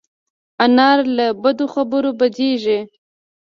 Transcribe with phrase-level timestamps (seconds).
[0.63, 2.79] انا له بدو خبرو بدېږي